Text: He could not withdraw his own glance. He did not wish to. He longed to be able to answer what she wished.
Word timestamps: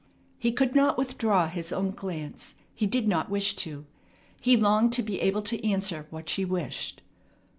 He 0.39 0.51
could 0.51 0.73
not 0.73 0.97
withdraw 0.97 1.47
his 1.47 1.71
own 1.71 1.91
glance. 1.91 2.55
He 2.73 2.87
did 2.87 3.07
not 3.07 3.29
wish 3.29 3.55
to. 3.57 3.85
He 4.39 4.57
longed 4.57 4.93
to 4.93 5.03
be 5.03 5.21
able 5.21 5.43
to 5.43 5.63
answer 5.63 6.07
what 6.09 6.27
she 6.27 6.43
wished. 6.43 7.03